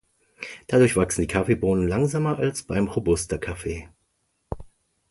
Dadurch 0.67 0.95
wachsen 0.95 1.21
die 1.21 1.27
Kaffeebohnen 1.27 1.87
langsamer 1.87 2.39
als 2.39 2.63
beim 2.63 2.87
Robusta-Kaffee. 2.87 3.87